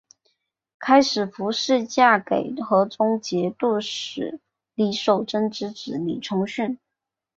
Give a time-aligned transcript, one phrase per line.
[0.79, 4.39] 开始符氏嫁给河中节度使
[4.73, 6.79] 李守贞之子李崇训。